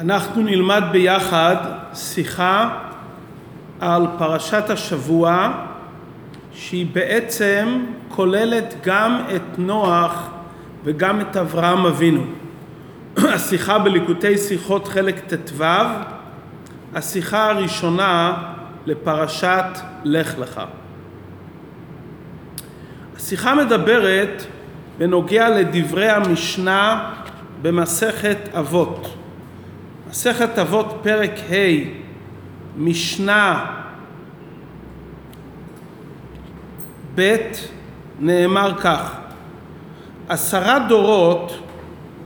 [0.00, 1.56] אנחנו נלמד ביחד
[1.94, 2.78] שיחה
[3.80, 5.52] על פרשת השבוע
[6.52, 10.30] שהיא בעצם כוללת גם את נוח
[10.84, 12.22] וגם את אברהם אבינו.
[13.34, 15.64] השיחה בליקוטי שיחות חלק ט"ו,
[16.94, 18.34] השיחה הראשונה
[18.86, 20.60] לפרשת לך לך.
[23.16, 24.42] השיחה מדברת
[24.98, 27.12] בנוגע לדברי המשנה
[27.62, 29.16] במסכת אבות.
[30.16, 31.90] מסכת אבות פרק ה'
[32.76, 33.64] משנה
[37.14, 37.36] ב'
[38.20, 39.16] נאמר כך:
[40.28, 41.52] עשרה דורות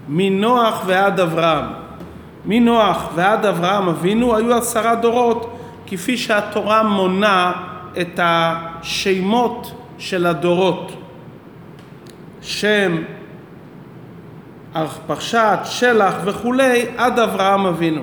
[0.09, 1.65] מנוח ועד אברהם.
[2.45, 7.53] מנוח ועד אברהם אבינו היו עשרה דורות כפי שהתורה מונה
[8.01, 10.93] את השמות של הדורות.
[12.43, 13.03] שם,
[15.07, 18.03] פרשת, שלח וכולי עד אברהם אבינו.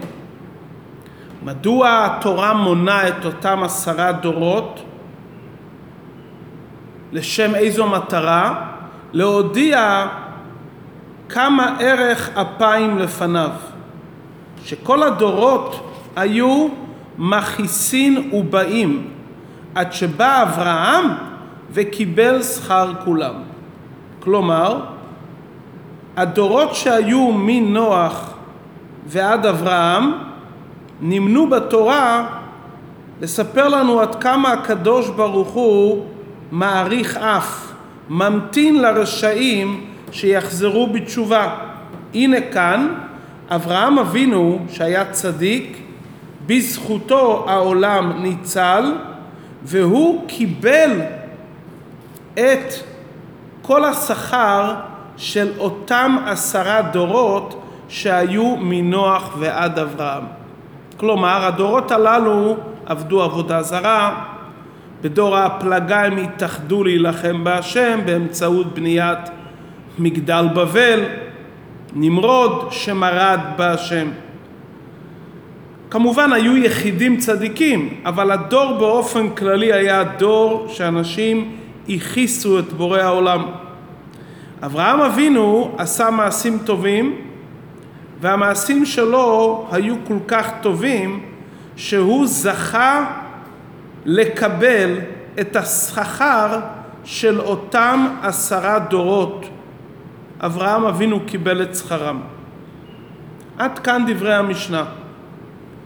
[1.44, 4.84] מדוע התורה מונה את אותם עשרה דורות?
[7.12, 8.68] לשם איזו מטרה?
[9.14, 10.08] להודיע
[11.30, 13.52] כמה ערך אפיים לפניו.
[14.66, 16.68] שכל הדורות היו
[17.18, 19.08] מכיסין ובאים
[19.76, 21.06] עד שבא אברהם
[21.72, 23.34] וקיבל שכר כולם.
[24.20, 24.97] כלומר,
[26.18, 28.34] הדורות שהיו מנוח
[29.08, 30.12] ועד אברהם
[31.02, 32.28] נמנו בתורה
[33.22, 36.06] לספר לנו עד כמה הקדוש ברוך הוא
[36.52, 37.72] מעריך אף,
[38.10, 41.56] ממתין לרשעים שיחזרו בתשובה.
[42.14, 42.94] הנה כאן
[43.50, 45.78] אברהם אבינו שהיה צדיק,
[46.48, 48.96] בזכותו העולם ניצל
[49.64, 51.02] והוא קיבל
[52.34, 52.74] את
[53.62, 54.76] כל השכר
[55.18, 60.24] של אותם עשרה דורות שהיו מנוח ועד אברהם.
[60.98, 64.24] כלומר, הדורות הללו עבדו עבודה זרה,
[65.02, 69.20] בדור הפלגה הם התאחדו להילחם בהשם באמצעות בניית
[70.00, 71.04] מגדל בבל,
[71.94, 74.08] נמרוד שמרד בהשם.
[75.90, 81.52] כמובן היו יחידים צדיקים, אבל הדור באופן כללי היה דור שאנשים
[81.90, 83.46] הכיסו את בורא העולם.
[84.64, 87.16] אברהם אבינו עשה מעשים טובים
[88.22, 91.26] והמעשים שלו היו כל כך טובים
[91.76, 93.06] שהוא זכה
[94.06, 94.96] לקבל
[95.40, 96.60] את השכר
[97.04, 99.46] של אותם עשרה דורות.
[100.40, 102.22] אברהם אבינו קיבל את שכרם.
[103.58, 104.84] עד כאן דברי המשנה.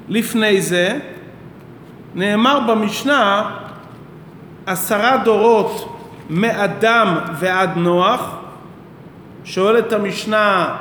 [0.09, 0.99] לפני זה
[2.15, 3.51] נאמר במשנה
[4.65, 5.97] עשרה דורות
[6.29, 8.35] מאדם ועד נוח
[9.43, 10.75] שואלת המשנה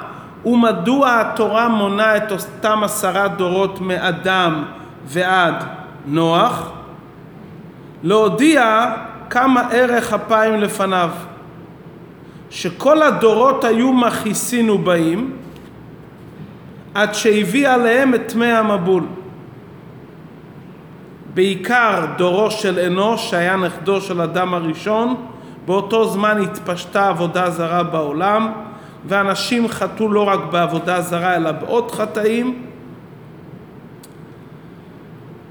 [0.45, 4.65] ומדוע התורה מונה את אותם עשרה דורות מאדם
[5.07, 5.65] ועד
[6.07, 6.71] נוח?
[8.03, 8.95] להודיע
[9.31, 11.11] כמה ערך אפיים לפניו
[12.51, 15.33] שכל הדורות היו מכיסין ובאים
[16.95, 19.05] עד שהביא עליהם את טמא המבול
[21.35, 25.27] בעיקר דורו של אנוש שהיה נכדו של אדם הראשון
[25.67, 28.53] באותו זמן התפשטה עבודה זרה בעולם
[29.07, 32.63] ואנשים חטאו לא רק בעבודה זרה אלא בעוד חטאים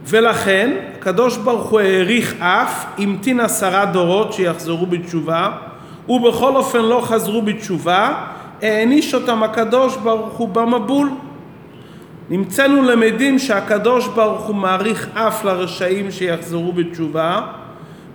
[0.03, 5.51] ולכן הקדוש ברוך הוא העריך אף, המתין עשרה דורות שיחזרו בתשובה
[6.09, 8.13] ובכל אופן לא חזרו בתשובה,
[8.61, 11.09] העניש אותם הקדוש ברוך הוא במבול.
[12.29, 17.41] נמצאנו למדים שהקדוש ברוך הוא מעריך אף לרשעים שיחזרו בתשובה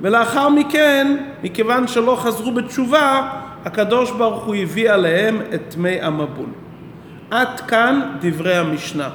[0.00, 3.30] ולאחר מכן, מכיוון שלא חזרו בתשובה,
[3.64, 6.48] הקדוש ברוך הוא הביא עליהם את טמא המבול.
[7.30, 9.08] עד כאן דברי המשנה.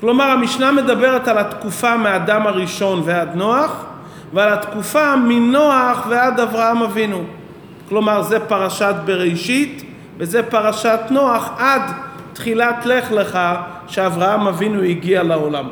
[0.00, 3.84] כלומר המשנה מדברת על התקופה מאדם הראשון ועד נוח
[4.32, 7.24] ועל התקופה מנוח ועד אברהם אבינו.
[7.88, 9.84] כלומר זה פרשת בראשית
[10.18, 11.82] וזה פרשת נוח עד
[12.32, 13.38] תחילת לך לך
[13.86, 15.68] שאברהם אבינו הגיע לעולם.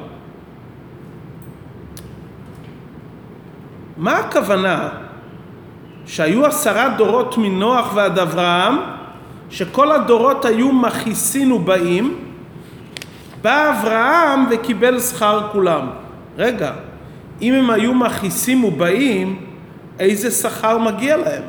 [4.01, 4.89] מה הכוונה
[6.07, 8.77] שהיו עשרה דורות מנוח ועד אברהם
[9.51, 12.17] שכל הדורות היו מכיסין ובאים
[13.43, 15.87] בא אברהם וקיבל שכר כולם.
[16.39, 16.73] רגע,
[17.43, 19.47] אם הם היו מכיסים ובאים,
[19.99, 21.43] איזה שכר מגיע להם?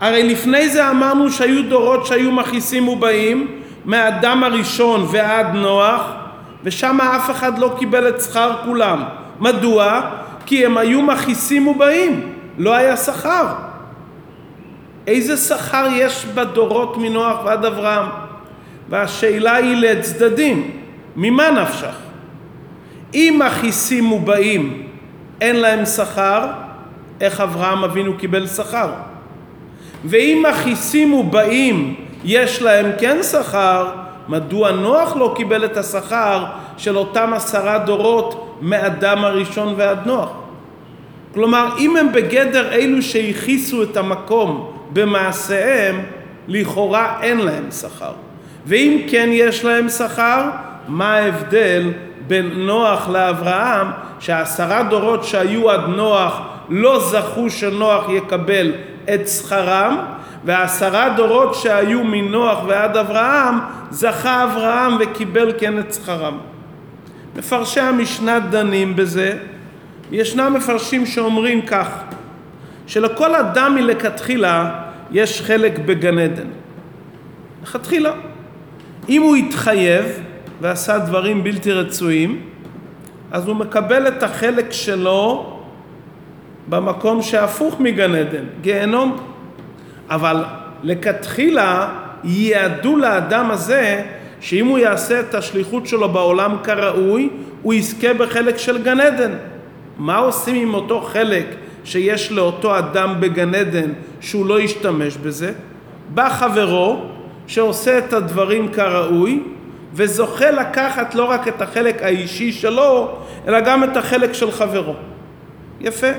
[0.00, 3.46] הרי לפני זה אמרנו שהיו דורות שהיו מכיסים ובאים,
[3.84, 6.02] מהאדם הראשון ועד נוח,
[6.64, 9.04] ושם אף אחד לא קיבל את שכר כולם.
[9.40, 10.00] מדוע?
[10.50, 13.46] כי הם היו מכיסים ובאים, לא היה שכר.
[15.06, 18.06] איזה שכר יש בדורות מנוח ועד אברהם?
[18.88, 20.70] והשאלה היא לצדדים,
[21.16, 21.94] ממה נפשך?
[23.14, 24.88] אם הכיסים מובאים
[25.40, 26.46] אין להם שכר,
[27.20, 28.88] איך אברהם אבינו קיבל שכר?
[30.04, 31.94] ואם הכיסים מובאים
[32.24, 33.90] יש להם כן שכר,
[34.28, 36.44] מדוע נוח לא קיבל את השכר
[36.76, 40.39] של אותם עשרה דורות מאדם הראשון ועד נוח?
[41.34, 46.00] כלומר, אם הם בגדר אלו שהכיסו את המקום במעשיהם,
[46.48, 48.12] לכאורה אין להם שכר.
[48.66, 50.50] ואם כן יש להם שכר,
[50.88, 51.90] מה ההבדל
[52.26, 53.86] בין נוח לאברהם,
[54.20, 58.72] שהעשרה דורות שהיו עד נוח לא זכו שנוח יקבל
[59.14, 59.96] את שכרם,
[60.44, 63.58] והעשרה דורות שהיו מנוח ועד אברהם,
[63.90, 66.38] זכה אברהם וקיבל כן את שכרם.
[67.36, 69.36] מפרשי המשנה דנים בזה,
[70.12, 71.88] ישנם מפרשים שאומרים כך,
[72.86, 74.80] שלכל אדם מלכתחילה
[75.10, 76.46] יש חלק בגן עדן.
[77.62, 78.12] לכתחילה.
[79.08, 80.04] אם הוא התחייב
[80.60, 82.40] ועשה דברים בלתי רצויים,
[83.32, 85.56] אז הוא מקבל את החלק שלו
[86.68, 89.16] במקום שהפוך מגן עדן, גיהנום.
[90.10, 90.44] אבל
[90.82, 91.88] לכתחילה
[92.24, 94.02] ייעדו לאדם הזה
[94.40, 97.30] שאם הוא יעשה את השליחות שלו בעולם כראוי,
[97.62, 99.32] הוא יזכה בחלק של גן עדן.
[100.00, 101.46] מה עושים עם אותו חלק
[101.84, 105.52] שיש לאותו אדם בגן עדן שהוא לא ישתמש בזה?
[106.14, 107.02] בא חברו
[107.46, 109.42] שעושה את הדברים כראוי
[109.94, 113.16] וזוכה לקחת לא רק את החלק האישי שלו,
[113.48, 114.94] אלא גם את החלק של חברו.
[115.80, 116.10] יפה.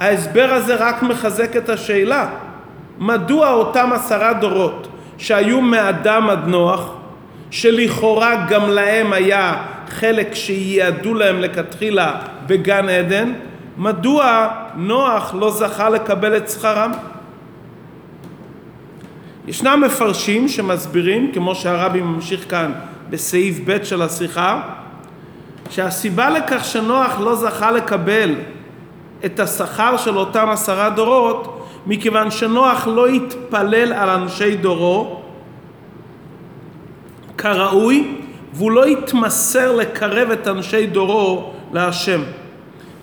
[0.00, 2.28] ההסבר הזה רק מחזק את השאלה,
[2.98, 4.88] מדוע אותם עשרה דורות
[5.18, 6.94] שהיו מאדם עד נוח,
[7.50, 13.32] שלכאורה גם להם היה חלק שייעדו להם לכתחילה בגן עדן,
[13.76, 16.92] מדוע נוח לא זכה לקבל את שכרם?
[19.46, 22.72] ישנם מפרשים שמסבירים, כמו שהרבי ממשיך כאן
[23.10, 24.62] בסעיף ב' של השיחה,
[25.70, 28.34] שהסיבה לכך שנוח לא זכה לקבל
[29.24, 35.22] את השכר של אותם עשרה דורות, מכיוון שנוח לא התפלל על אנשי דורו
[37.38, 38.19] כראוי,
[38.52, 42.20] והוא לא התמסר לקרב את אנשי דורו להשם.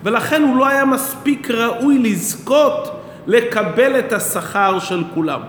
[0.04, 5.40] ולכן הוא לא היה מספיק ראוי לזכות לקבל את השכר של כולם.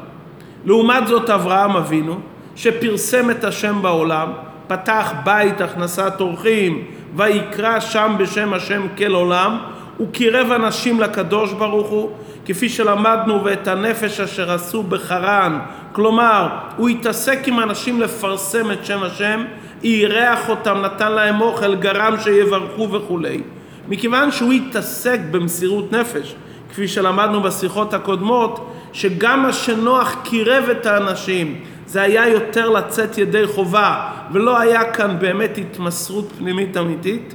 [0.66, 2.20] לעומת זאת אברהם אבינו,
[2.56, 4.32] שפרסם את השם בעולם,
[4.68, 6.86] פתח בית הכנסת אורחים,
[7.16, 9.58] ויקרא שם בשם השם כל עולם,
[9.98, 12.10] הוא קירב אנשים לקדוש ברוך הוא,
[12.46, 15.60] כפי שלמדנו ואת הנפש אשר עשו בחרן,
[15.92, 16.48] כלומר,
[16.78, 19.46] הוא התעסק עם אנשים לפרסם את שם השם,
[19.84, 23.42] אירח אותם, נתן להם אוכל, גרם שיברכו וכולי.
[23.88, 26.36] מכיוון שהוא התעסק במסירות נפש,
[26.70, 33.48] כפי שלמדנו בשיחות הקודמות, שגם מה שנוח קירב את האנשים, זה היה יותר לצאת ידי
[33.48, 37.34] חובה, ולא היה כאן באמת התמסרות פנימית אמיתית.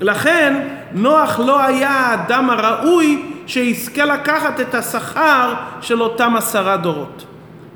[0.00, 7.24] לכן נוח לא היה האדם הראוי שיזכה לקחת את השכר של אותם עשרה דורות.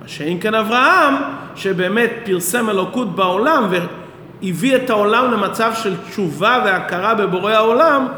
[0.09, 1.15] שאם כן אברהם,
[1.55, 8.09] שבאמת פרסם אלוקות בעולם והביא את העולם למצב של תשובה והכרה בבורא העולם,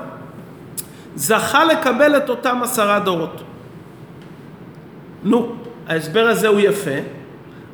[1.14, 3.42] זכה לקבל את אותם עשרה דורות.
[5.25, 5.52] נו,
[5.88, 6.96] ההסבר הזה הוא יפה,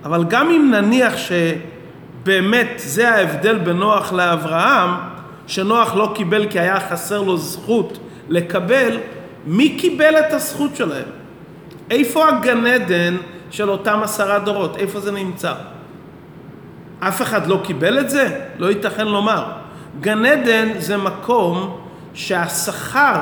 [0.04, 4.90] אבל גם אם נניח שבאמת זה ההבדל בין נוח לאברהם,
[5.46, 8.98] שנוח לא קיבל כי היה חסר לו זכות לקבל,
[9.46, 11.08] מי קיבל את הזכות שלהם?
[11.90, 13.16] איפה הגן עדן
[13.50, 14.76] של אותם עשרה דורות?
[14.76, 15.54] איפה זה נמצא?
[17.00, 18.40] אף אחד לא קיבל את זה?
[18.58, 19.44] לא ייתכן לומר.
[20.00, 21.80] גן עדן זה מקום
[22.14, 23.20] שהשכר,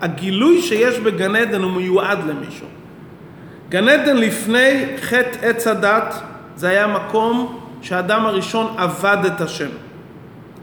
[0.00, 2.66] הגילוי שיש בגן עדן הוא מיועד למישהו.
[3.68, 6.14] גן עדן לפני חטא עץ הדת
[6.56, 9.68] זה היה מקום שהאדם הראשון עבד את השם.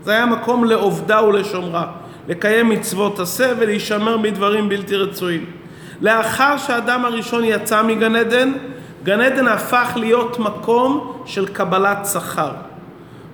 [0.03, 1.85] זה היה מקום לעובדה ולשומרה,
[2.27, 5.45] לקיים מצוות עשה ולהישמר מדברים בלתי רצויים.
[6.01, 8.51] לאחר שהאדם הראשון יצא מגן עדן,
[9.03, 12.51] גן עדן הפך להיות מקום של קבלת שכר.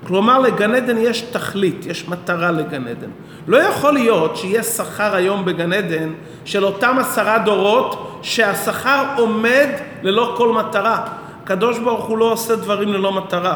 [0.08, 3.10] כלומר לגן עדן יש תכלית, יש מטרה לגן עדן.
[3.48, 6.10] לא יכול להיות שיהיה שכר היום בגן עדן
[6.46, 9.68] של אותם עשרה דורות שהשכר עומד
[10.04, 11.02] ללא כל מטרה.
[11.44, 13.56] הקדוש ברוך הוא לא עושה דברים ללא מטרה.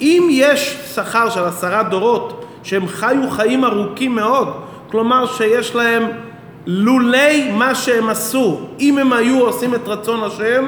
[0.00, 4.48] אם יש שכר של עשרה דורות שהם חיו חיים ארוכים מאוד,
[4.90, 6.02] כלומר שיש להם
[6.66, 10.64] לולי מה שהם עשו, אם הם היו עושים את רצון השם,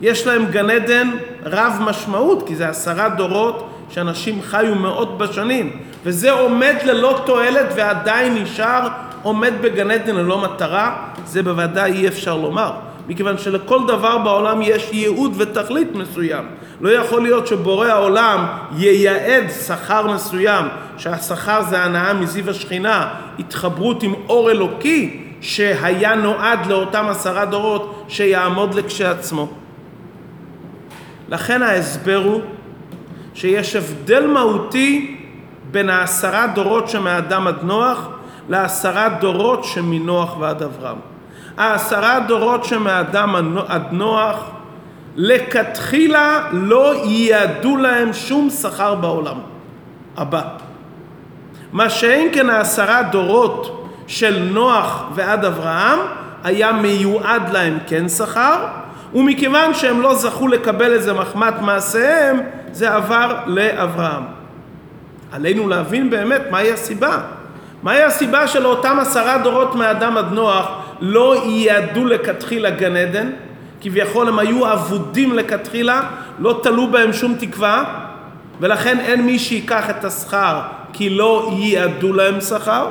[0.00, 1.10] יש להם גן עדן
[1.44, 5.70] רב משמעות, כי זה עשרה דורות שאנשים חיו מאות בשנים,
[6.04, 8.88] וזה עומד ללא תועלת ועדיין נשאר
[9.22, 12.72] עומד בגן עדן ללא מטרה, זה בוודאי אי אפשר לומר.
[13.08, 16.44] מכיוון שלכל דבר בעולם יש ייעוד ותכלית מסוים.
[16.80, 24.14] לא יכול להיות שבורא העולם ייעד שכר מסוים, שהשכר זה הנאה מזיו השכינה, התחברות עם
[24.28, 29.48] אור אלוקי, שהיה נועד לאותם עשרה דורות שיעמוד לכשעצמו.
[31.28, 32.40] לכן ההסבר הוא
[33.34, 35.16] שיש הבדל מהותי
[35.70, 38.08] בין העשרה דורות שמאדם עד נוח
[38.48, 40.96] לעשרה דורות שמנוח ועד אברהם.
[41.56, 44.50] העשרה דורות שמאדם עד נוח
[45.16, 49.36] לכתחילה לא ייעדו להם שום שכר בעולם
[50.16, 50.42] הבא.
[51.72, 55.98] מה שאין כן העשרה דורות של נוח ועד אברהם
[56.44, 58.66] היה מיועד להם כן שכר
[59.14, 62.40] ומכיוון שהם לא זכו לקבל איזה מחמת מעשיהם
[62.72, 64.22] זה עבר לאברהם.
[65.32, 67.18] עלינו להבין באמת מהי הסיבה.
[67.82, 70.68] מהי הסיבה שלאותם עשרה דורות מאדם עד נוח
[71.00, 73.30] לא ייעדו לכתחילה גן עדן?
[73.80, 76.02] כביכול הם היו אבודים לכתחילה,
[76.38, 77.84] לא תלו בהם שום תקווה,
[78.60, 80.60] ולכן אין מי שיקח את השכר
[80.92, 82.86] כי לא ייעדו להם שכר.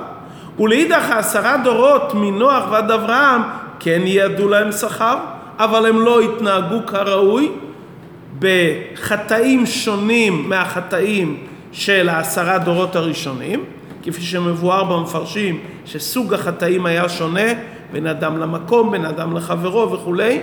[0.60, 3.42] ולאידך העשרה דורות מנוח ועד אברהם
[3.80, 5.18] כן ייעדו להם שכר,
[5.60, 7.52] אבל הם לא התנהגו כראוי
[8.40, 11.38] בחטאים שונים מהחטאים
[11.72, 13.64] של העשרה דורות הראשונים,
[14.04, 17.50] כפי שמבואר במפרשים שסוג החטאים היה שונה
[17.92, 20.40] בין אדם למקום, בין אדם לחברו וכולי,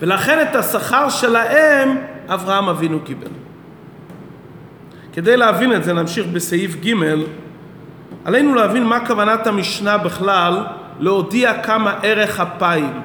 [0.00, 1.96] ולכן את השכר שלהם
[2.28, 3.28] אברהם אבינו קיבל.
[5.12, 6.94] כדי להבין את זה נמשיך בסעיף ג'
[8.24, 10.64] עלינו להבין מה כוונת המשנה בכלל
[11.00, 13.00] להודיע כמה ערך אפיים.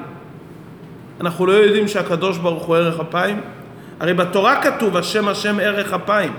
[1.20, 3.40] אנחנו לא יודעים שהקדוש ברוך הוא ערך אפיים?
[4.00, 6.32] הרי בתורה כתוב השם השם ערך אפיים.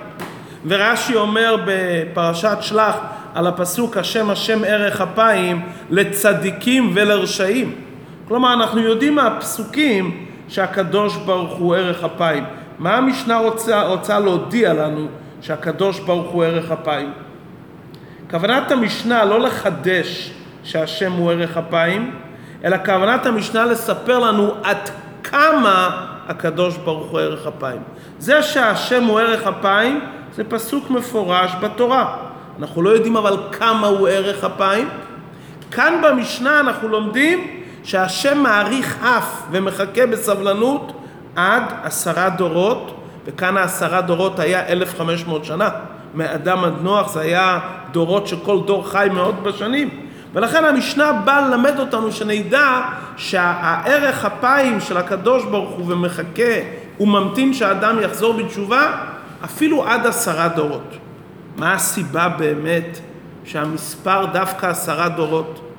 [0.68, 2.96] ורש"י אומר בפרשת שלח
[3.34, 7.76] על הפסוק השם השם ערך אפיים לצדיקים ולרשעים.
[8.28, 12.44] כלומר אנחנו יודעים מהפסוקים שהקדוש ברוך הוא ערך אפיים.
[12.80, 15.08] מה המשנה רוצה, רוצה להודיע לנו
[15.42, 17.12] שהקדוש ברוך הוא ערך אפיים?
[18.30, 20.32] כוונת המשנה לא לחדש
[20.64, 22.12] שהשם הוא ערך אפיים,
[22.66, 24.90] אלא כוונת המשנה לספר לנו עד
[25.24, 27.82] כמה הקדוש ברוך הוא ערך אפיים.
[28.20, 30.00] זה שהשם הוא ערך אפיים
[30.36, 32.18] זה פסוק מפורש בתורה.
[32.60, 34.90] אנחנו לא יודעים אבל כמה הוא ערך אפיים.
[35.72, 40.92] כאן במשנה אנחנו לומדים שהשם מעריך אף ומחכה בסבלנות
[41.36, 42.96] עד עשרה דורות,
[43.26, 45.70] וכאן העשרה דורות היה 1,500 שנה.
[46.14, 47.60] מאדם עד נוח זה היה
[47.92, 50.05] דורות שכל דור חי מאות בשנים.
[50.36, 52.82] ולכן המשנה באה ללמד אותנו שנדע
[53.18, 56.54] שהערך אפיים של הקדוש ברוך הוא ומחכה
[57.00, 58.96] וממתין שהאדם יחזור בתשובה
[59.46, 60.98] אפילו עד עשרה דורות.
[61.58, 63.00] מה הסיבה באמת
[63.46, 65.72] שהמספר דווקא עשרה דורות?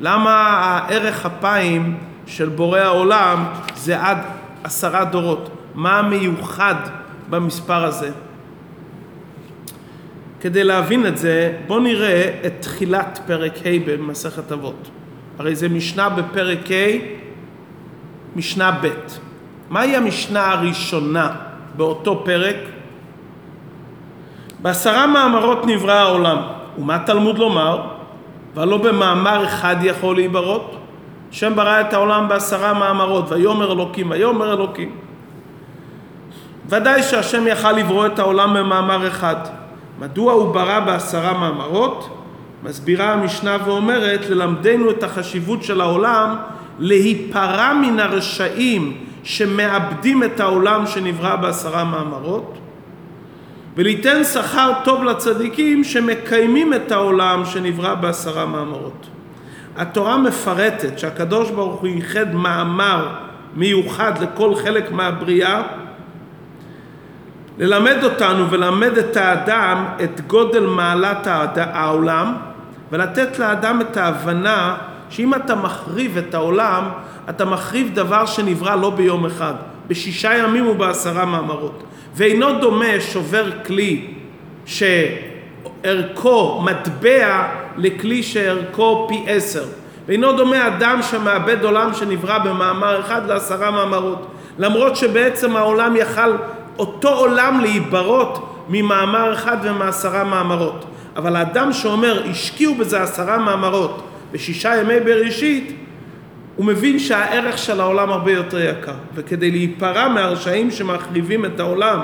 [0.00, 3.44] למה הערך אפיים של בורא העולם
[3.76, 4.18] זה עד
[4.64, 5.50] עשרה דורות?
[5.74, 6.74] מה המיוחד
[7.30, 8.10] במספר הזה?
[10.42, 14.88] כדי להבין את זה, בואו נראה את תחילת פרק ה' במסכת אבות.
[15.38, 16.98] הרי זה משנה בפרק ה',
[18.36, 18.88] משנה ב'.
[19.70, 21.30] מהי המשנה הראשונה
[21.76, 22.56] באותו פרק?
[24.58, 26.38] בעשרה מאמרות נברא העולם.
[26.78, 27.86] ומה תלמוד לומר?
[28.54, 30.76] והלא במאמר אחד יכול להיברות?
[31.30, 34.90] השם ברא את העולם בעשרה מאמרות, ויאמר אלוקים, ויאמר אלוקים.
[36.66, 39.61] ודאי שהשם יכל לברוא את העולם במאמר אחד.
[39.98, 42.18] מדוע הוא ברא בעשרה מאמרות?
[42.62, 46.36] מסבירה המשנה ואומרת ללמדנו את החשיבות של העולם
[46.78, 52.58] להיפרע מן הרשעים שמאבדים את העולם שנברא בעשרה מאמרות
[53.76, 59.06] וליתן שכר טוב לצדיקים שמקיימים את העולם שנברא בעשרה מאמרות.
[59.76, 63.08] התורה מפרטת שהקדוש ברוך הוא ייחד מאמר
[63.56, 65.62] מיוחד לכל חלק מהבריאה
[67.62, 71.26] ללמד אותנו וללמד את האדם את גודל מעלת
[71.56, 72.34] העולם
[72.92, 74.76] ולתת לאדם את ההבנה
[75.10, 76.88] שאם אתה מחריב את העולם
[77.30, 79.54] אתה מחריב דבר שנברא לא ביום אחד.
[79.88, 81.82] בשישה ימים ובעשרה מאמרות.
[82.14, 84.14] ואינו דומה שובר כלי
[84.66, 89.64] שערכו מטבע לכלי שערכו פי עשר.
[90.06, 94.26] ואינו דומה אדם שמאבד עולם שנברא במאמר אחד לעשרה מאמרות.
[94.58, 96.32] למרות שבעצם העולם יכל
[96.78, 100.84] אותו עולם להיברות ממאמר אחד ומעשרה מאמרות.
[101.16, 104.02] אבל האדם שאומר השקיעו בזה עשרה מאמרות
[104.32, 105.76] בשישה ימי בראשית
[106.56, 108.92] הוא מבין שהערך של העולם הרבה יותר יקר.
[109.14, 112.00] וכדי להיפרע מהרשעים שמחריבים את העולם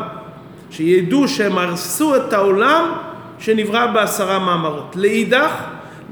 [0.71, 2.93] שידעו שהם הרסו את העולם
[3.39, 4.97] שנברא בעשרה מאמרות.
[4.97, 5.53] לאידך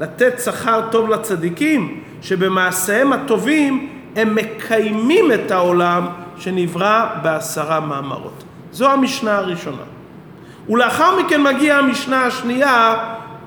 [0.01, 6.07] לתת שכר טוב לצדיקים שבמעשיהם הטובים הם מקיימים את העולם
[6.39, 8.45] שנברא בעשרה מאמרות.
[8.77, 9.83] זו המשנה הראשונה.
[10.69, 12.95] ולאחר מכן מגיעה המשנה השנייה,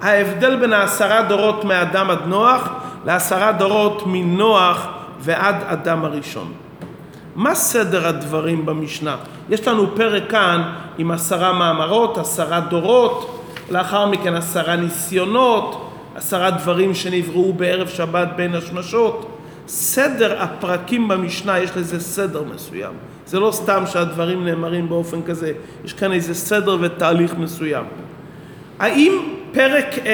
[0.01, 2.69] ההבדל בין העשרה דורות מאדם עד נוח
[3.05, 4.87] לעשרה דורות מנוח
[5.19, 6.53] ועד אדם הראשון.
[7.35, 9.15] מה סדר הדברים במשנה?
[9.49, 16.93] יש לנו פרק כאן עם עשרה מאמרות, עשרה דורות, לאחר מכן עשרה ניסיונות, עשרה דברים
[16.93, 19.25] שנבראו בערב שבת בין השמשות.
[19.67, 22.93] סדר הפרקים במשנה, יש לזה סדר מסוים.
[23.29, 25.51] זה לא סתם שהדברים נאמרים באופן כזה,
[25.85, 27.83] יש כאן איזה סדר ותהליך מסוים.
[28.79, 29.13] האם
[29.51, 30.07] פרק A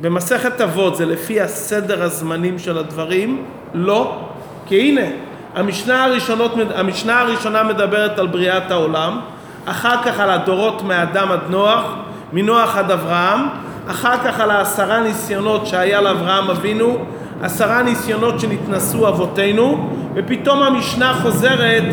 [0.00, 3.44] במסכת אבות זה לפי הסדר הזמנים של הדברים?
[3.74, 4.18] לא.
[4.66, 5.06] כי הנה,
[5.54, 9.20] המשנה, הראשונות, המשנה הראשונה מדברת על בריאת העולם,
[9.64, 11.94] אחר כך על הדורות מאדם עד נוח,
[12.32, 13.40] מנוח עד אברהם,
[13.86, 17.04] אחר כך על העשרה ניסיונות שהיה לאברהם אבינו,
[17.42, 21.84] עשרה ניסיונות שנתנסו אבותינו, ופתאום המשנה חוזרת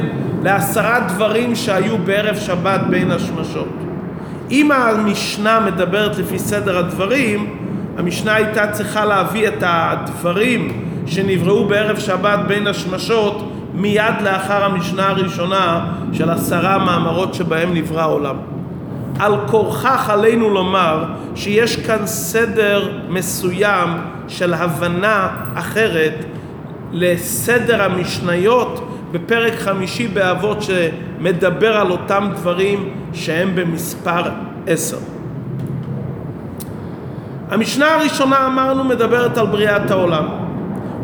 [0.44, 3.70] לעשרה דברים שהיו בערב שבת בין השמשות.
[4.52, 7.56] אם המשנה מדברת לפי סדר הדברים,
[7.98, 15.86] המשנה הייתה צריכה להביא את הדברים שנבראו בערב שבת בין השמשות מיד לאחר המשנה הראשונה
[16.14, 18.36] של עשרה מאמרות שבהם נברא העולם.
[19.20, 21.04] על כורכך עלינו לומר
[21.36, 23.90] שיש כאן סדר מסוים
[24.28, 26.26] של הבנה אחרת
[26.92, 34.22] לסדר המשניות בפרק חמישי באבות שמדבר על אותם דברים שהם במספר
[34.68, 34.98] עשר.
[37.52, 40.26] המשנה הראשונה אמרנו מדברת על בריאת העולם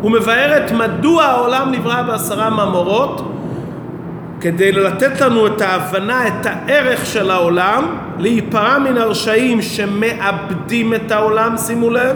[0.03, 3.31] ומבארת מדוע העולם נברא בעשרה מאמרות
[4.41, 7.85] כדי לתת לנו את ההבנה, את הערך של העולם,
[8.19, 12.15] להיפרע מן הרשעים שמאבדים את העולם, שימו לב,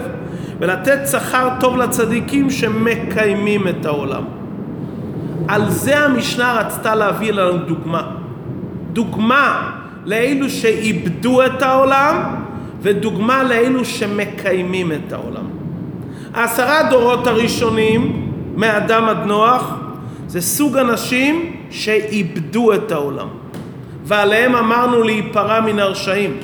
[0.60, 4.22] ולתת שכר טוב לצדיקים שמקיימים את העולם.
[5.48, 8.02] על זה המשנה רצתה להביא לנו דוגמה.
[8.92, 9.70] דוגמה
[10.04, 12.34] לאלו שאיבדו את העולם
[12.82, 15.44] ודוגמה לאלו שמקיימים את העולם.
[16.34, 19.74] העשרה דורות הראשונים, מאדם עד נוח,
[20.26, 23.28] זה סוג אנשים שאיבדו את העולם
[24.04, 26.36] ועליהם אמרנו להיפרע מן הרשעים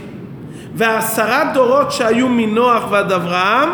[0.75, 3.69] והעשרה דורות שהיו מנוח ועד אברהם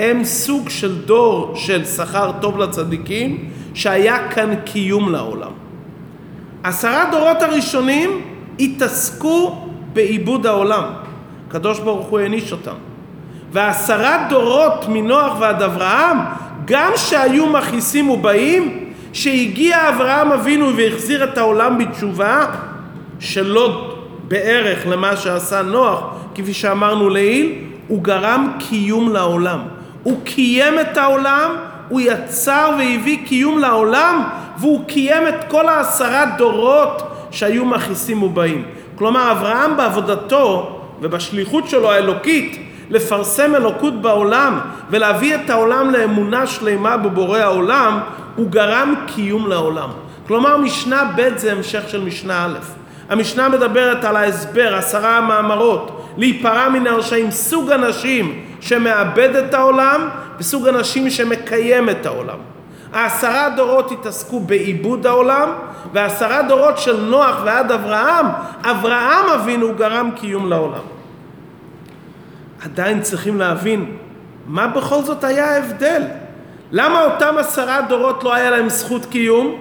[0.00, 5.50] הם סוג של דור של שכר טוב לצדיקים שהיה כאן קיום לעולם.
[6.62, 8.20] עשרה דורות הראשונים
[8.60, 10.82] התעסקו בעיבוד העולם.
[11.48, 12.74] הקדוש ברוך הוא העניש אותם.
[13.52, 16.18] ועשרה דורות מנוח ועד אברהם,
[16.64, 22.46] גם שהיו מכעיסים ובאים, שהגיע אברהם אבינו והחזיר את העולם בתשובה,
[23.18, 23.96] שלא
[24.28, 27.54] בערך למה שעשה נוח, כפי שאמרנו לעיל,
[27.88, 29.60] הוא גרם קיום לעולם.
[30.02, 31.50] הוא קיים את העולם,
[31.88, 34.24] הוא יצר והביא קיום לעולם,
[34.58, 38.64] והוא קיים את כל העשרה דורות שהיו מכעיסים ובאים.
[38.94, 44.60] כלומר, אברהם בעבודתו ובשליחות שלו האלוקית לפרסם אלוקות בעולם
[44.90, 47.98] ולהביא את העולם לאמונה שלמה בבורא העולם,
[48.36, 49.88] הוא גרם קיום לעולם.
[50.26, 52.58] כלומר, משנה ב' זה המשך של משנה א'.
[53.08, 60.68] המשנה מדברת על ההסבר, עשרה מאמרות, להיפרע מן הרשעים, סוג אנשים שמאבד את העולם וסוג
[60.68, 62.38] אנשים שמקיים את העולם.
[62.92, 65.48] העשרה דורות התעסקו בעיבוד העולם,
[65.92, 68.26] והעשרה דורות של נוח ועד אברהם,
[68.62, 70.82] אברהם אבינו גרם קיום לעולם.
[72.64, 73.96] עדיין צריכים להבין
[74.46, 76.02] מה בכל זאת היה ההבדל.
[76.72, 79.54] למה אותם עשרה דורות לא היה להם זכות קיום?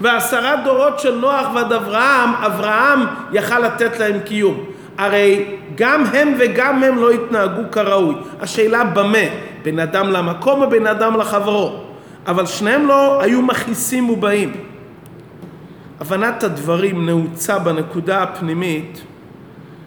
[0.00, 3.00] ועשרה דורות של נוח ועד אברהם, אברהם
[3.32, 4.64] יכל לתת להם קיום.
[4.98, 8.14] הרי גם הם וגם הם לא התנהגו כראוי.
[8.40, 9.18] השאלה במה?
[9.62, 11.80] בין אדם למקום או בין אדם לחברו?
[12.26, 14.52] אבל שניהם לא היו מכעיסים ובאים.
[16.00, 19.02] הבנת הדברים נעוצה בנקודה הפנימית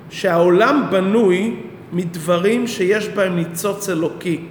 [0.09, 1.55] שהעולם בנוי
[1.93, 4.41] מדברים שיש בהם ניצוץ אלוקי,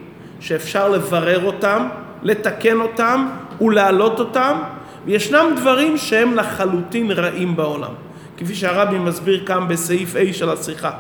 [0.40, 1.88] שאפשר לברר אותם,
[2.22, 3.26] לתקן אותם
[3.60, 4.58] ולהעלות אותם,
[5.06, 7.92] וישנם דברים שהם לחלוטין רעים בעולם,
[8.36, 10.90] כפי שהרבי מסביר כאן בסעיף A של השיחה.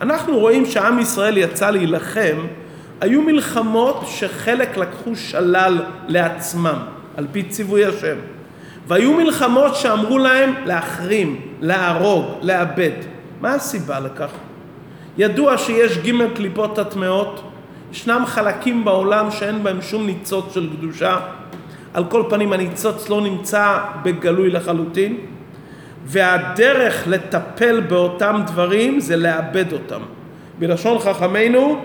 [0.00, 2.36] אנחנו רואים שעם ישראל יצא להילחם,
[3.00, 6.78] היו מלחמות שחלק לקחו שלל לעצמם,
[7.16, 8.16] על פי ציווי השם.
[8.86, 12.90] והיו מלחמות שאמרו להם להחרים, להרוג, לאבד.
[13.40, 14.30] מה הסיבה לכך?
[15.18, 17.42] ידוע שיש ג' קליפות הטמעות,
[17.92, 21.16] ישנם חלקים בעולם שאין בהם שום ניצוץ של קדושה,
[21.94, 25.16] על כל פנים הניצוץ לא נמצא בגלוי לחלוטין,
[26.08, 30.00] והדרך לטפל באותם דברים זה לאבד אותם.
[30.58, 31.84] בלשון חכמינו,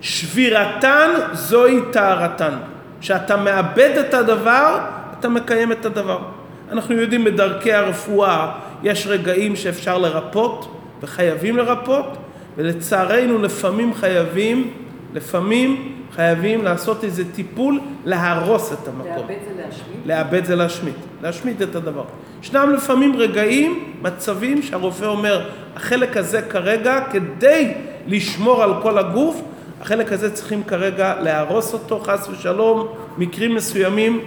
[0.00, 2.54] שבירתן זוהי טהרתן.
[3.00, 4.78] כשאתה מאבד את הדבר,
[5.18, 6.18] אתה מקיים את הדבר.
[6.72, 12.16] אנחנו יודעים בדרכי הרפואה יש רגעים שאפשר לרפות וחייבים לרפות,
[12.56, 14.70] ולצערנו לפעמים חייבים,
[15.14, 19.06] לפעמים חייבים לעשות איזה טיפול להרוס את המקום.
[19.06, 20.06] לאבד זה להשמיד?
[20.06, 22.04] לאבד זה להשמיד, להשמיד את הדבר.
[22.42, 27.74] ישנם לפעמים רגעים, מצבים שהרופא אומר, החלק הזה כרגע, כדי
[28.06, 29.42] לשמור על כל הגוף,
[29.80, 34.20] החלק הזה צריכים כרגע להרוס אותו, חס ושלום, מקרים מסוימים,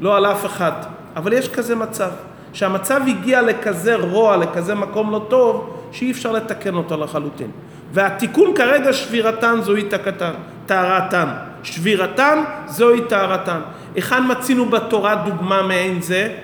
[0.00, 0.72] לא על אף אחד.
[1.16, 2.10] אבל יש כזה מצב,
[2.52, 7.50] שהמצב הגיע לכזה רוע, לכזה מקום לא טוב, שאי אפשר לתקן אותו לחלוטין.
[7.92, 10.32] והתיקון כרגע שבירתן זוהי תקתן,
[10.70, 11.28] טהרתן.
[11.62, 13.60] שבירתן זוהי טהרתן.
[13.94, 16.34] היכן מצינו בתורה דוגמה מעין זה?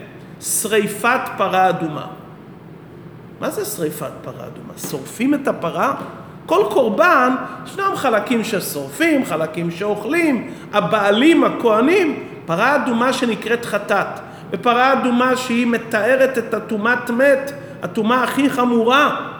[0.40, 2.06] שריפת פרה אדומה.
[3.40, 4.72] מה זה שריפת פרה אדומה?
[4.90, 5.94] שורפים את הפרה?
[6.46, 7.34] כל קורבן,
[7.66, 16.38] ישנם חלקים ששורפים, חלקים שאוכלים, הבעלים, הכהנים, פרה אדומה שנקראת חטאת, ופרה אדומה שהיא מתארת
[16.38, 19.36] את הטומאת מת, הטומאה הכי חמורה,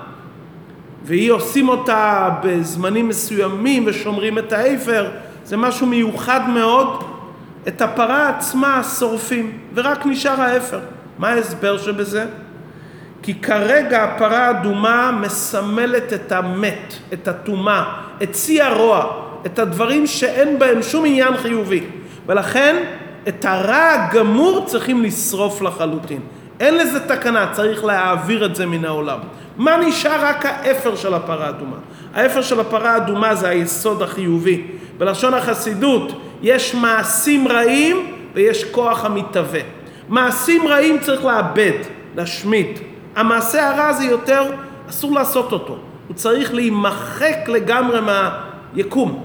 [1.07, 5.11] והיא עושים אותה בזמנים מסוימים ושומרים את האפר,
[5.45, 7.05] זה משהו מיוחד מאוד.
[7.69, 10.81] את הפרה עצמה שורפים, ורק נשאר האפר.
[11.19, 12.27] מה ההסבר שבזה?
[13.23, 17.85] כי כרגע הפרה האדומה מסמלת את המת, את הטומאה,
[18.23, 19.07] את שיא הרוע,
[19.47, 21.85] את הדברים שאין בהם שום עניין חיובי.
[22.27, 22.77] ולכן
[23.29, 26.21] את הרע הגמור צריכים לשרוף לחלוטין.
[26.61, 29.19] אין לזה תקנה, צריך להעביר את זה מן העולם.
[29.59, 30.21] מה נשאר?
[30.21, 31.77] רק האפר של הפרה האדומה.
[32.15, 34.63] האפר של הפרה האדומה זה היסוד החיובי.
[34.99, 39.61] בלשון החסידות יש מעשים רעים ויש כוח המתהווה.
[40.09, 41.79] מעשים רעים צריך לאבד,
[42.17, 42.79] להשמיד.
[43.17, 44.43] המעשה הרע זה יותר,
[44.91, 45.79] אסור לעשות אותו.
[46.09, 49.25] הוא צריך להימחק לגמרי מהיקום.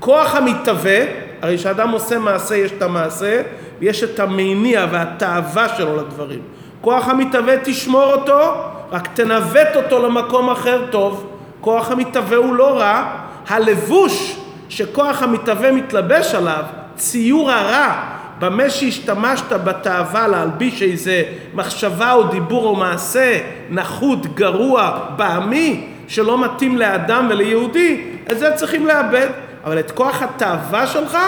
[0.00, 0.98] כוח המתהווה,
[1.42, 3.42] הרי כשאדם עושה מעשה יש את המעשה
[3.80, 6.40] ויש את המניע והתאווה שלו לדברים.
[6.80, 8.54] כוח המתהווה תשמור אותו,
[8.92, 11.26] רק תנווט אותו למקום אחר טוב.
[11.60, 13.04] כוח המתהווה הוא לא רע,
[13.48, 14.36] הלבוש
[14.68, 16.62] שכוח המתהווה מתלבש עליו,
[16.96, 17.92] ציור הרע,
[18.38, 21.22] במה שהשתמשת בתאווה להלביש איזה
[21.54, 28.86] מחשבה או דיבור או מעשה נחות, גרוע, בעמי, שלא מתאים לאדם וליהודי, את זה צריכים
[28.86, 29.26] לאבד.
[29.64, 31.18] אבל את כוח התאווה שלך,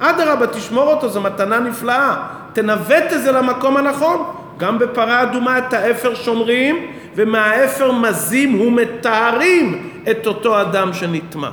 [0.00, 2.16] אדרבה, תשמור אותו, זו מתנה נפלאה.
[2.52, 4.39] תנווט את זה למקום הנכון.
[4.60, 11.50] גם בפרה אדומה את האפר שומרים, ומהאפר מזים ומתארים את אותו אדם שנטמע.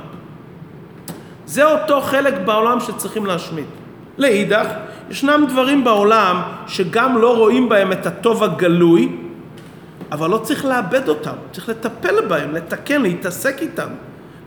[1.46, 3.64] זה אותו חלק בעולם שצריכים להשמיד.
[4.18, 4.66] לאידך,
[5.10, 9.08] ישנם דברים בעולם שגם לא רואים בהם את הטוב הגלוי,
[10.12, 13.88] אבל לא צריך לאבד אותם, צריך לטפל בהם, לתקן, להתעסק איתם.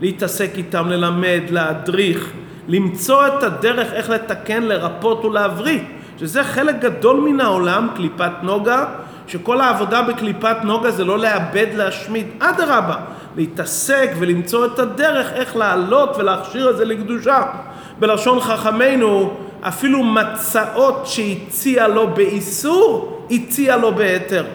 [0.01, 2.31] להתעסק איתם, ללמד, להדריך,
[2.67, 5.79] למצוא את הדרך איך לתקן, לרפות ולהבריא.
[6.21, 8.85] שזה חלק גדול מן העולם, קליפת נוגה,
[9.27, 12.95] שכל העבודה בקליפת נוגה זה לא לאבד, להשמיד, אדרבה,
[13.37, 17.43] להתעסק ולמצוא את הדרך איך לעלות ולהכשיר את זה לקדושה.
[17.99, 24.45] בלשון חכמינו, אפילו מצעות שהציע לו באיסור, הציע לו בהיתר.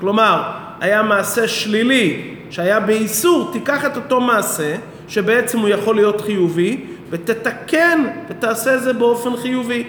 [0.00, 0.42] כלומר,
[0.80, 4.76] היה מעשה שלילי שהיה באיסור, תיקח את אותו מעשה,
[5.08, 9.84] שבעצם הוא יכול להיות חיובי, ותתקן ותעשה את זה באופן חיובי.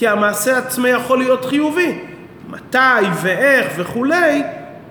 [0.00, 1.98] כי המעשה עצמו יכול להיות חיובי.
[2.50, 4.42] מתי ואיך וכולי,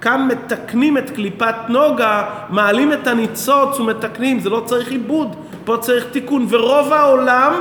[0.01, 6.05] כאן מתקנים את קליפת נוגה, מעלים את הניצוץ ומתקנים, זה לא צריך עיבוד, פה צריך
[6.11, 7.53] תיקון, ורוב העולם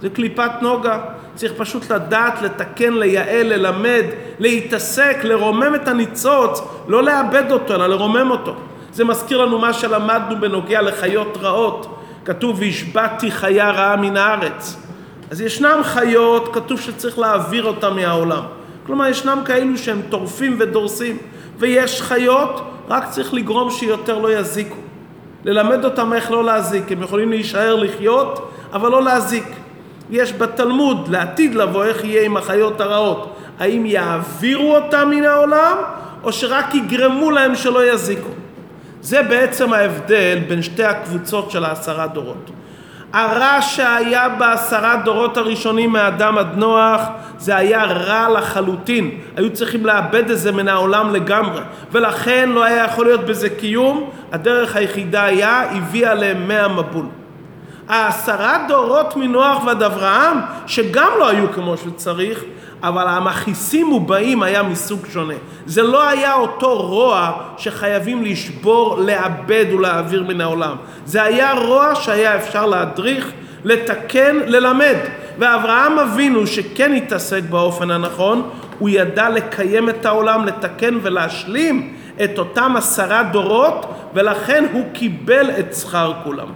[0.00, 0.98] זה קליפת נוגה.
[1.34, 4.04] צריך פשוט לדעת, לתקן, לייעל, ללמד,
[4.38, 8.54] להתעסק, לרומם את הניצוץ, לא לאבד אותו, אלא לרומם אותו.
[8.92, 11.98] זה מזכיר לנו מה שלמדנו בנוגע לחיות רעות.
[12.24, 14.76] כתוב, והשבעתי חיה רעה מן הארץ.
[15.32, 18.42] אז ישנם חיות, כתוב שצריך להעביר אותם מהעולם.
[18.86, 21.18] כלומר, ישנם כאלו שהם טורפים ודורסים,
[21.58, 24.76] ויש חיות, רק צריך לגרום שיותר לא יזיקו.
[25.44, 26.92] ללמד אותם איך לא להזיק.
[26.92, 29.44] הם יכולים להישאר לחיות, אבל לא להזיק.
[30.10, 33.36] יש בתלמוד, לעתיד לבוא, איך יהיה עם החיות הרעות.
[33.58, 35.76] האם יעבירו אותם מן העולם,
[36.22, 38.30] או שרק יגרמו להם שלא יזיקו.
[39.02, 42.50] זה בעצם ההבדל בין שתי הקבוצות של העשרה דורות.
[43.12, 47.00] הרע שהיה בעשרה דורות הראשונים מאדם עד נוח
[47.38, 51.60] זה היה רע לחלוטין, היו צריכים לאבד את זה מן העולם לגמרי.
[51.92, 57.06] ולכן לא היה יכול להיות בזה קיום, הדרך היחידה היה הביאה להם מאה מבול.
[57.88, 62.44] העשרה דורות מנוח ועד אברהם שגם לא היו כמו שצריך
[62.82, 65.34] אבל המכעיסים ובאים היה מסוג שונה.
[65.66, 70.76] זה לא היה אותו רוע שחייבים לשבור, לאבד ולהעביר מן העולם.
[71.04, 73.32] זה היה רוע שהיה אפשר להדריך,
[73.64, 74.96] לתקן, ללמד.
[75.38, 82.74] ואברהם אבינו שכן התעסק באופן הנכון, הוא ידע לקיים את העולם, לתקן ולהשלים את אותם
[82.76, 86.48] עשרה דורות, ולכן הוא קיבל את שכר כולם.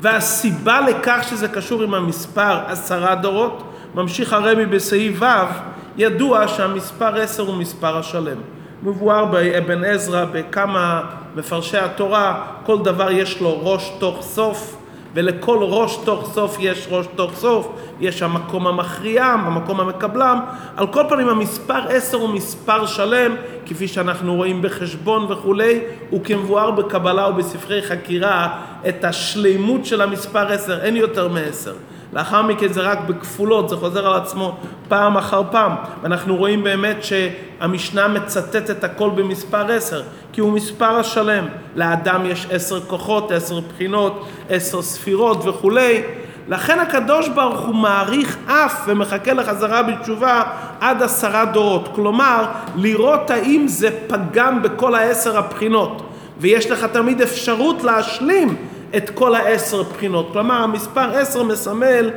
[0.00, 5.24] והסיבה לכך שזה קשור עם המספר עשרה דורות, ממשיך הרבי בסעיף ו',
[5.96, 8.36] ידוע שהמספר עשר הוא מספר השלם.
[8.82, 11.02] מבואר באבן עזרא, בכמה
[11.36, 14.76] מפרשי התורה, כל דבר יש לו ראש תוך סוף,
[15.14, 17.68] ולכל ראש תוך סוף יש ראש תוך סוף,
[18.00, 20.40] יש המקום המכריעם, המקום המקבלם.
[20.76, 25.80] על כל פנים המספר עשר הוא מספר שלם, כפי שאנחנו רואים בחשבון וכולי,
[26.12, 31.74] וכמבואר בקבלה ובספרי חקירה, את השלימות של המספר עשר, אין יותר מעשר.
[32.12, 34.56] לאחר מכן זה רק בכפולות, זה חוזר על עצמו
[34.88, 35.72] פעם אחר פעם.
[36.02, 41.46] ואנחנו רואים באמת שהמשנה מצטטת הכל במספר עשר, כי הוא מספר השלם.
[41.76, 46.02] לאדם יש עשר כוחות, עשר בחינות, עשר ספירות וכולי.
[46.48, 50.42] לכן הקדוש ברוך הוא מעריך אף ומחכה לחזרה בתשובה
[50.80, 51.88] עד עשרה דורות.
[51.94, 52.44] כלומר,
[52.76, 56.02] לראות האם זה פגם בכל העשר הבחינות.
[56.38, 58.56] ויש לך תמיד אפשרות להשלים
[58.96, 60.28] את כל העשר בחינות.
[60.32, 62.10] כלומר, המספר עשר מסמל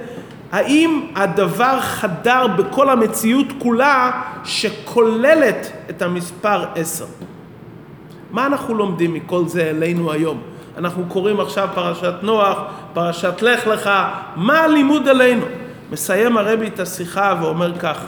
[0.51, 7.05] האם הדבר חדר בכל המציאות כולה שכוללת את המספר עשר.
[8.31, 10.41] מה אנחנו לומדים מכל זה אלינו היום?
[10.77, 12.57] אנחנו קוראים עכשיו פרשת נוח,
[12.93, 13.89] פרשת לך לך,
[14.35, 15.45] מה הלימוד עלינו?
[15.91, 17.99] מסיים הרבי את השיחה ואומר כך,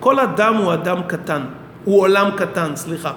[0.00, 1.42] כל אדם הוא אדם קטן,
[1.84, 3.12] הוא עולם קטן, סליחה.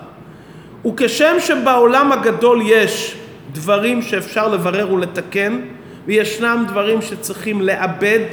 [0.85, 3.17] וכשם שבעולם הגדול יש
[3.51, 5.59] דברים שאפשר לברר ולתקן,
[6.05, 8.25] וישנם דברים שצריכים לאבד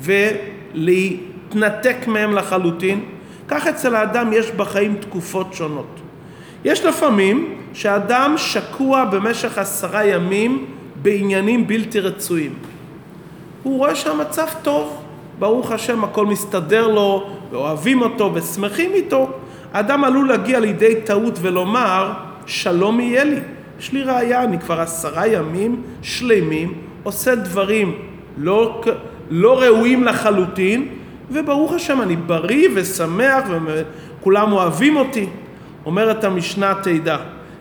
[0.00, 3.00] ולהתנתק מהם לחלוטין.
[3.48, 6.00] כך אצל האדם יש בחיים תקופות שונות.
[6.64, 10.66] יש לפעמים שאדם שקוע במשך עשרה ימים
[11.02, 12.54] בעניינים בלתי רצויים.
[13.62, 15.02] הוא רואה שהמצב טוב,
[15.38, 19.30] ברוך השם הכל מסתדר לו, ואוהבים אותו ושמחים איתו.
[19.72, 22.12] האדם עלול להגיע לידי טעות ולומר,
[22.46, 23.40] שלום יהיה לי.
[23.78, 27.94] יש לי ראייה, אני כבר עשרה ימים שלמים עושה דברים
[28.38, 28.82] לא,
[29.30, 30.88] לא ראויים לחלוטין,
[31.30, 33.44] וברוך השם אני בריא ושמח
[34.20, 35.26] וכולם אוהבים אותי.
[35.86, 37.16] אומרת המשנה תדע,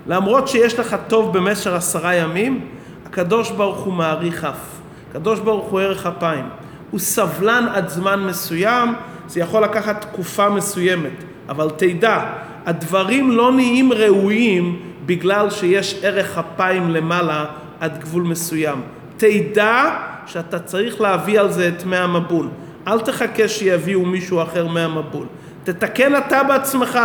[0.08, 2.62] למרות שיש לך טוב במשך עשרה ימים,
[3.06, 4.77] הקדוש ברוך הוא מעריך אף.
[5.10, 6.45] הקדוש ברוך הוא ערך אפיים.
[6.91, 8.93] הוא סבלן עד זמן מסוים,
[9.27, 12.19] זה יכול לקחת תקופה מסוימת, אבל תדע,
[12.65, 17.45] הדברים לא נהיים ראויים בגלל שיש ערך אפיים למעלה
[17.79, 18.81] עד גבול מסוים.
[19.17, 19.89] תדע
[20.25, 22.47] שאתה צריך להביא על זה את מי המבול.
[22.87, 25.25] אל תחכה שיביאו מישהו אחר מהמבול.
[25.63, 26.99] תתקן אתה בעצמך.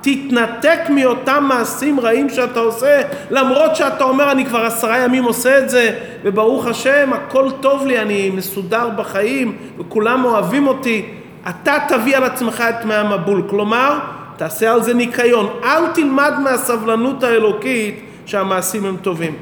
[0.00, 5.70] תתנתק מאותם מעשים רעים שאתה עושה, למרות שאתה אומר אני כבר עשרה ימים עושה את
[5.70, 11.06] זה, וברוך השם הכל טוב לי, אני מסודר בחיים, וכולם אוהבים אותי.
[11.48, 13.42] אתה תביא על עצמך את מי המבול.
[13.50, 13.98] כלומר,
[14.36, 15.60] תעשה על זה ניקיון.
[15.64, 19.34] אל תלמד מהסבלנות האלוקית שהמעשים הם טובים.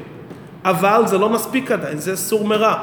[0.65, 2.75] אבל זה לא מספיק עדיין, זה סור מרע.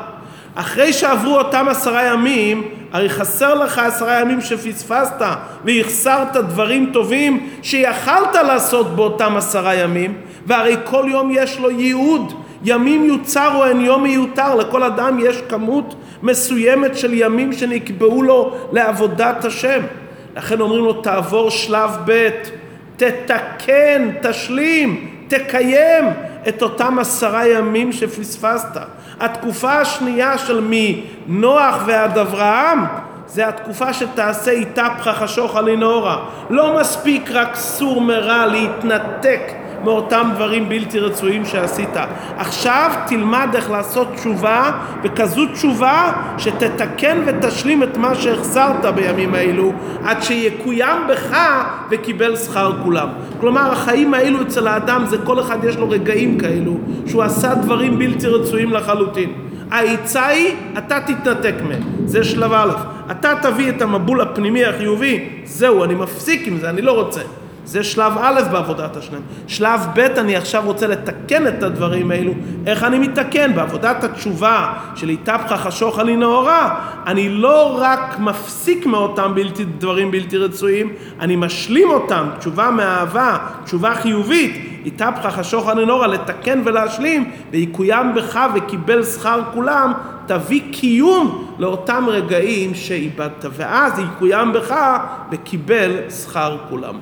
[0.54, 5.22] אחרי שעברו אותם עשרה ימים, הרי חסר לך עשרה ימים שפספסת
[5.64, 10.14] והחסרת דברים טובים שיכלת לעשות באותם עשרה ימים,
[10.46, 12.32] והרי כל יום יש לו ייעוד.
[12.64, 18.56] ימים יוצר או אין יום מיותר, לכל אדם יש כמות מסוימת של ימים שנקבעו לו
[18.72, 19.80] לעבודת השם.
[20.36, 22.28] לכן אומרים לו תעבור שלב ב',
[22.96, 26.04] תתקן, תשלים, תקיים
[26.48, 28.80] את אותם עשרה ימים שפספסת.
[29.20, 32.84] התקופה השנייה של מנוח ועד אברהם
[33.26, 36.18] זה התקופה שתעשה איתה פחח השוחא לנאורה.
[36.50, 39.40] לא מספיק רק סור מרע להתנתק
[39.84, 41.96] מאותם דברים בלתי רצויים שעשית.
[42.36, 49.72] עכשיו תלמד איך לעשות תשובה, וכזו תשובה שתתקן ותשלים את מה שהחסרת בימים האלו,
[50.04, 51.36] עד שיקוים בך
[51.90, 53.08] וקיבל שכר כולם.
[53.40, 57.98] כלומר, החיים האלו אצל האדם זה כל אחד יש לו רגעים כאלו, שהוא עשה דברים
[57.98, 59.32] בלתי רצויים לחלוטין.
[59.70, 62.70] העצה היא, אתה תתנתק מהם, זה שלב א',
[63.10, 67.20] אתה תביא את המבול הפנימי החיובי, זהו, אני מפסיק עם זה, אני לא רוצה.
[67.70, 69.20] זה שלב א' בעבודת השלם.
[69.46, 72.32] שלב ב', אני עכשיו רוצה לתקן את הדברים האלו.
[72.66, 73.54] איך אני מתקן?
[73.54, 80.36] בעבודת התשובה של התהפכה חשוכה לי נאורה, אני לא רק מפסיק מאותם בלתי, דברים בלתי
[80.36, 88.14] רצויים, אני משלים אותם, תשובה מאהבה, תשובה חיובית, התהפכה חשוכה לי נאורה, לתקן ולהשלים, ויקוים
[88.14, 89.92] בך וקיבל שכר כולם,
[90.26, 94.74] תביא קיום לאותם רגעים שאיבדת, ואז יקוים בך
[95.30, 96.94] וקיבל שכר כולם.